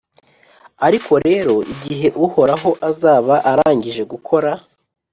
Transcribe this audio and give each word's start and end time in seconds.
Ariko 0.87 1.11
rero, 1.27 1.55
igihe 1.73 2.07
Uhoraho 2.25 2.69
azaba 2.89 3.35
arangije 3.51 4.01
gukora 4.11 4.51